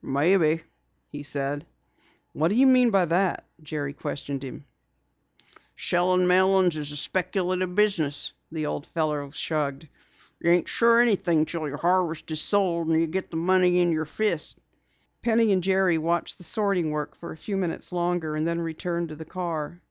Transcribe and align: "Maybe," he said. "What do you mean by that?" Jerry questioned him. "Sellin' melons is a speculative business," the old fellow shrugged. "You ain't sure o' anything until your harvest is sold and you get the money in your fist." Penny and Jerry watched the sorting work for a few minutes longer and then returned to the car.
"Maybe," 0.03 0.63
he 1.11 1.21
said. 1.21 1.63
"What 2.33 2.47
do 2.47 2.55
you 2.55 2.65
mean 2.65 2.89
by 2.89 3.05
that?" 3.05 3.47
Jerry 3.61 3.93
questioned 3.93 4.43
him. 4.43 4.65
"Sellin' 5.77 6.25
melons 6.25 6.75
is 6.75 6.91
a 6.91 6.95
speculative 6.97 7.75
business," 7.75 8.33
the 8.51 8.65
old 8.65 8.87
fellow 8.87 9.29
shrugged. 9.29 9.87
"You 10.39 10.49
ain't 10.49 10.67
sure 10.67 10.97
o' 10.97 11.01
anything 11.03 11.41
until 11.41 11.67
your 11.67 11.77
harvest 11.77 12.31
is 12.31 12.41
sold 12.41 12.87
and 12.87 12.99
you 12.99 13.05
get 13.05 13.29
the 13.29 13.37
money 13.37 13.77
in 13.79 13.91
your 13.91 14.05
fist." 14.05 14.57
Penny 15.21 15.51
and 15.51 15.61
Jerry 15.63 15.99
watched 15.99 16.39
the 16.39 16.43
sorting 16.43 16.89
work 16.89 17.13
for 17.15 17.31
a 17.31 17.37
few 17.37 17.55
minutes 17.55 17.93
longer 17.93 18.35
and 18.35 18.47
then 18.47 18.59
returned 18.59 19.09
to 19.09 19.15
the 19.15 19.23
car. 19.23 19.79